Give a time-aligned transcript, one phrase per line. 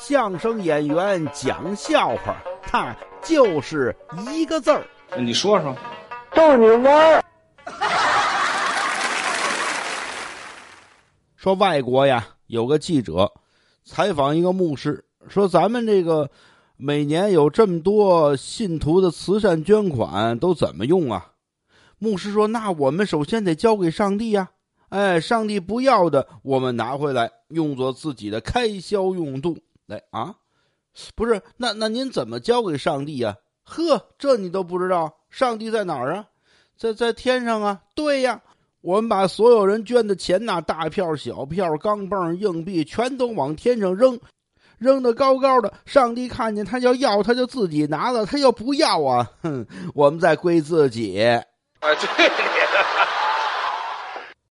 [0.00, 3.94] 相声演员讲笑话，他就是
[4.32, 4.86] 一个字儿。
[5.18, 5.76] 你说说，
[6.32, 7.24] 逗你玩儿。
[11.36, 13.32] 说外国呀，有个记者
[13.84, 16.30] 采访一个牧师，说咱们这个
[16.76, 21.32] 每年有这么多信徒的慈善捐款都怎么用啊？
[21.98, 24.50] 牧师说：“那我们首先得交给上帝呀。
[24.90, 29.58] 哎，上帝不要的，我们拿回来用作自己的开销用度。
[29.88, 30.34] 来啊，
[31.16, 31.42] 不是？
[31.56, 33.34] 那那您怎么交给上帝呀？
[33.64, 35.12] 呵，这你都不知道？
[35.30, 36.26] 上帝在哪儿啊？
[36.76, 37.80] 在在天上啊？
[37.96, 38.40] 对呀。”
[38.80, 44.18] 我们把所有人捐的钱呐，大票、小票、钢镚、硬币，全都往天上扔，
[44.78, 45.72] 扔的高高的。
[45.84, 51.20] 上帝看见他要要，他就自己拿了；他要不要啊，哼，我们再归自己。
[51.20, 51.44] 哎，
[51.80, 52.30] 对。